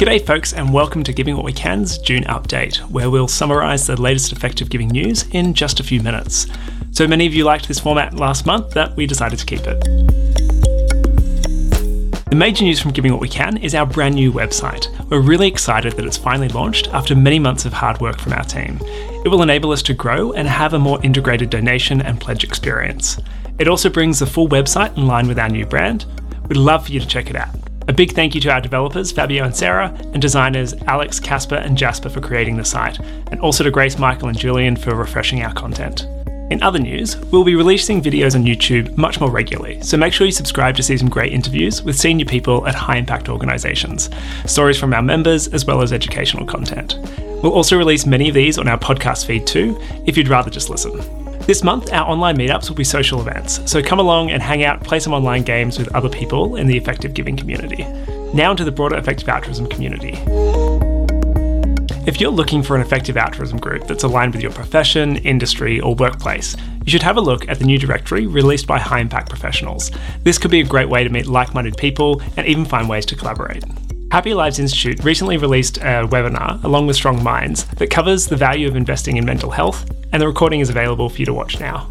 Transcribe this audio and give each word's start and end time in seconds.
G'day, 0.00 0.24
folks, 0.24 0.54
and 0.54 0.72
welcome 0.72 1.04
to 1.04 1.12
Giving 1.12 1.36
What 1.36 1.44
We 1.44 1.52
Can's 1.52 1.98
June 1.98 2.24
update, 2.24 2.78
where 2.88 3.10
we'll 3.10 3.28
summarise 3.28 3.86
the 3.86 4.00
latest 4.00 4.32
effective 4.32 4.70
giving 4.70 4.88
news 4.88 5.26
in 5.32 5.52
just 5.52 5.78
a 5.78 5.82
few 5.82 6.00
minutes. 6.02 6.46
So 6.90 7.06
many 7.06 7.26
of 7.26 7.34
you 7.34 7.44
liked 7.44 7.68
this 7.68 7.78
format 7.78 8.14
last 8.14 8.46
month 8.46 8.70
that 8.70 8.96
we 8.96 9.04
decided 9.04 9.38
to 9.38 9.44
keep 9.44 9.60
it. 9.66 9.78
The 12.30 12.34
major 12.34 12.64
news 12.64 12.80
from 12.80 12.92
Giving 12.92 13.12
What 13.12 13.20
We 13.20 13.28
Can 13.28 13.58
is 13.58 13.74
our 13.74 13.84
brand 13.84 14.14
new 14.14 14.32
website. 14.32 14.86
We're 15.10 15.20
really 15.20 15.48
excited 15.48 15.92
that 15.92 16.06
it's 16.06 16.16
finally 16.16 16.48
launched 16.48 16.88
after 16.94 17.14
many 17.14 17.38
months 17.38 17.66
of 17.66 17.74
hard 17.74 18.00
work 18.00 18.18
from 18.18 18.32
our 18.32 18.44
team. 18.44 18.78
It 19.22 19.28
will 19.28 19.42
enable 19.42 19.70
us 19.70 19.82
to 19.82 19.92
grow 19.92 20.32
and 20.32 20.48
have 20.48 20.72
a 20.72 20.78
more 20.78 20.98
integrated 21.04 21.50
donation 21.50 22.00
and 22.00 22.18
pledge 22.18 22.42
experience. 22.42 23.18
It 23.58 23.68
also 23.68 23.90
brings 23.90 24.18
the 24.18 24.24
full 24.24 24.48
website 24.48 24.96
in 24.96 25.06
line 25.06 25.28
with 25.28 25.38
our 25.38 25.50
new 25.50 25.66
brand. 25.66 26.06
We'd 26.48 26.56
love 26.56 26.86
for 26.86 26.92
you 26.92 27.00
to 27.00 27.06
check 27.06 27.28
it 27.28 27.36
out. 27.36 27.69
A 27.90 27.92
big 27.92 28.12
thank 28.12 28.36
you 28.36 28.40
to 28.42 28.52
our 28.52 28.60
developers, 28.60 29.10
Fabio 29.10 29.42
and 29.42 29.54
Sarah, 29.54 29.92
and 30.12 30.22
designers 30.22 30.74
Alex, 30.86 31.18
Casper, 31.18 31.56
and 31.56 31.76
Jasper 31.76 32.08
for 32.08 32.20
creating 32.20 32.56
the 32.56 32.64
site, 32.64 33.00
and 33.32 33.40
also 33.40 33.64
to 33.64 33.70
Grace, 33.72 33.98
Michael, 33.98 34.28
and 34.28 34.38
Julian 34.38 34.76
for 34.76 34.94
refreshing 34.94 35.42
our 35.42 35.52
content. 35.54 36.02
In 36.52 36.62
other 36.62 36.78
news, 36.78 37.16
we'll 37.32 37.42
be 37.42 37.56
releasing 37.56 38.00
videos 38.00 38.36
on 38.36 38.44
YouTube 38.44 38.96
much 38.96 39.20
more 39.20 39.28
regularly, 39.28 39.82
so 39.82 39.96
make 39.96 40.12
sure 40.12 40.24
you 40.24 40.32
subscribe 40.32 40.76
to 40.76 40.84
see 40.84 40.96
some 40.96 41.08
great 41.08 41.32
interviews 41.32 41.82
with 41.82 41.98
senior 41.98 42.26
people 42.26 42.64
at 42.68 42.76
high 42.76 42.96
impact 42.96 43.28
organisations, 43.28 44.08
stories 44.46 44.78
from 44.78 44.94
our 44.94 45.02
members, 45.02 45.48
as 45.48 45.64
well 45.64 45.82
as 45.82 45.92
educational 45.92 46.46
content. 46.46 46.96
We'll 47.42 47.54
also 47.54 47.76
release 47.76 48.06
many 48.06 48.28
of 48.28 48.36
these 48.36 48.56
on 48.56 48.68
our 48.68 48.78
podcast 48.78 49.26
feed 49.26 49.48
too, 49.48 49.76
if 50.06 50.16
you'd 50.16 50.28
rather 50.28 50.48
just 50.48 50.70
listen. 50.70 51.19
This 51.46 51.64
month, 51.64 51.92
our 51.92 52.08
online 52.08 52.36
meetups 52.36 52.68
will 52.68 52.76
be 52.76 52.84
social 52.84 53.20
events, 53.20 53.60
so 53.70 53.82
come 53.82 53.98
along 53.98 54.30
and 54.30 54.42
hang 54.42 54.62
out, 54.62 54.84
play 54.84 55.00
some 55.00 55.12
online 55.12 55.42
games 55.42 55.78
with 55.78 55.92
other 55.94 56.08
people 56.08 56.56
in 56.56 56.66
the 56.66 56.76
effective 56.76 57.12
giving 57.12 57.36
community. 57.36 57.84
Now 58.32 58.52
into 58.52 58.64
the 58.64 58.70
broader 58.70 58.96
effective 58.96 59.28
altruism 59.28 59.66
community. 59.66 60.18
If 62.06 62.20
you're 62.20 62.30
looking 62.30 62.62
for 62.62 62.76
an 62.76 62.82
effective 62.82 63.16
altruism 63.16 63.58
group 63.58 63.86
that's 63.86 64.04
aligned 64.04 64.34
with 64.34 64.42
your 64.42 64.52
profession, 64.52 65.16
industry, 65.16 65.80
or 65.80 65.94
workplace, 65.94 66.56
you 66.84 66.90
should 66.90 67.02
have 67.02 67.16
a 67.16 67.20
look 67.20 67.48
at 67.48 67.58
the 67.58 67.64
new 67.64 67.78
directory 67.78 68.26
released 68.26 68.66
by 68.66 68.78
High 68.78 69.00
Impact 69.00 69.28
Professionals. 69.28 69.90
This 70.22 70.38
could 70.38 70.50
be 70.50 70.60
a 70.60 70.64
great 70.64 70.88
way 70.88 71.04
to 71.04 71.10
meet 71.10 71.26
like 71.26 71.52
minded 71.52 71.76
people 71.76 72.22
and 72.36 72.46
even 72.46 72.64
find 72.64 72.88
ways 72.88 73.06
to 73.06 73.16
collaborate. 73.16 73.64
Happier 74.10 74.34
Lives 74.34 74.58
Institute 74.58 75.04
recently 75.04 75.36
released 75.36 75.76
a 75.76 76.04
webinar, 76.08 76.62
along 76.64 76.88
with 76.88 76.96
StrongMinds, 76.96 77.68
that 77.76 77.90
covers 77.90 78.26
the 78.26 78.34
value 78.34 78.66
of 78.66 78.74
investing 78.74 79.16
in 79.16 79.24
mental 79.24 79.52
health, 79.52 79.88
and 80.12 80.20
the 80.20 80.26
recording 80.26 80.58
is 80.58 80.68
available 80.68 81.08
for 81.08 81.18
you 81.18 81.26
to 81.26 81.32
watch 81.32 81.60
now. 81.60 81.88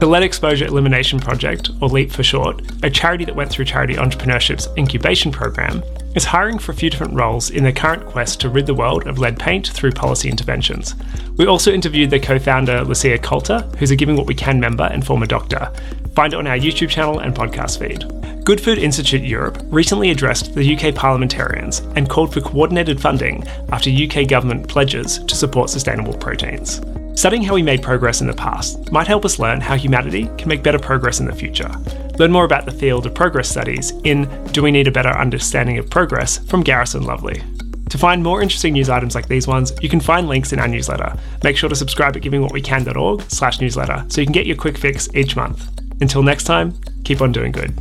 The 0.00 0.06
Lead 0.06 0.24
Exposure 0.24 0.64
Elimination 0.64 1.20
Project, 1.20 1.70
or 1.80 1.88
LEAP 1.88 2.10
for 2.10 2.24
short, 2.24 2.60
a 2.82 2.90
charity 2.90 3.24
that 3.24 3.36
went 3.36 3.52
through 3.52 3.66
Charity 3.66 3.94
Entrepreneurship's 3.94 4.66
incubation 4.76 5.30
program, 5.30 5.84
is 6.16 6.24
hiring 6.24 6.58
for 6.58 6.72
a 6.72 6.74
few 6.74 6.90
different 6.90 7.14
roles 7.14 7.50
in 7.50 7.62
their 7.62 7.72
current 7.72 8.04
quest 8.04 8.40
to 8.40 8.48
rid 8.48 8.66
the 8.66 8.74
world 8.74 9.06
of 9.06 9.18
lead 9.20 9.38
paint 9.38 9.68
through 9.68 9.92
policy 9.92 10.28
interventions. 10.28 10.96
We 11.36 11.46
also 11.46 11.70
interviewed 11.72 12.10
their 12.10 12.18
co 12.18 12.40
founder, 12.40 12.82
Lucia 12.82 13.16
Coulter, 13.18 13.60
who's 13.78 13.92
a 13.92 13.96
Giving 13.96 14.16
What 14.16 14.26
We 14.26 14.34
Can 14.34 14.58
member 14.58 14.88
and 14.90 15.06
former 15.06 15.26
doctor. 15.26 15.70
Find 16.14 16.32
it 16.32 16.36
on 16.36 16.46
our 16.46 16.56
YouTube 16.56 16.88
channel 16.88 17.20
and 17.20 17.34
podcast 17.34 17.78
feed. 17.78 18.04
Good 18.44 18.60
Food 18.60 18.78
Institute 18.78 19.22
Europe 19.22 19.58
recently 19.66 20.10
addressed 20.10 20.54
the 20.54 20.76
UK 20.76 20.94
parliamentarians 20.94 21.80
and 21.94 22.08
called 22.08 22.32
for 22.32 22.40
coordinated 22.40 23.00
funding 23.00 23.46
after 23.70 23.90
UK 23.90 24.26
government 24.26 24.66
pledges 24.68 25.18
to 25.24 25.36
support 25.36 25.70
sustainable 25.70 26.14
proteins. 26.14 26.80
Studying 27.14 27.42
how 27.42 27.54
we 27.54 27.62
made 27.62 27.82
progress 27.82 28.22
in 28.22 28.26
the 28.26 28.32
past 28.32 28.90
might 28.90 29.06
help 29.06 29.24
us 29.24 29.38
learn 29.38 29.60
how 29.60 29.76
humanity 29.76 30.28
can 30.38 30.48
make 30.48 30.62
better 30.62 30.78
progress 30.78 31.20
in 31.20 31.26
the 31.26 31.34
future. 31.34 31.70
Learn 32.18 32.32
more 32.32 32.44
about 32.44 32.64
the 32.64 32.72
field 32.72 33.06
of 33.06 33.14
progress 33.14 33.48
studies 33.48 33.92
in 34.04 34.28
Do 34.52 34.62
We 34.62 34.70
Need 34.70 34.88
a 34.88 34.92
Better 34.92 35.10
Understanding 35.10 35.78
of 35.78 35.90
Progress 35.90 36.38
from 36.38 36.62
Garrison 36.62 37.02
Lovely. 37.02 37.42
To 37.90 37.98
find 37.98 38.22
more 38.22 38.40
interesting 38.40 38.72
news 38.72 38.88
items 38.88 39.14
like 39.14 39.28
these 39.28 39.48
ones, 39.48 39.72
you 39.82 39.88
can 39.88 40.00
find 40.00 40.28
links 40.28 40.52
in 40.52 40.60
our 40.60 40.68
newsletter. 40.68 41.12
Make 41.42 41.56
sure 41.56 41.68
to 41.68 41.76
subscribe 41.76 42.16
at 42.16 42.22
givingwhatwecan.org 42.22 43.22
slash 43.22 43.60
newsletter 43.60 44.04
so 44.08 44.20
you 44.20 44.26
can 44.26 44.32
get 44.32 44.46
your 44.46 44.56
quick 44.56 44.78
fix 44.78 45.08
each 45.14 45.34
month. 45.34 45.79
Until 46.00 46.22
next 46.22 46.44
time, 46.44 46.74
keep 47.04 47.20
on 47.20 47.32
doing 47.32 47.52
good. 47.52 47.72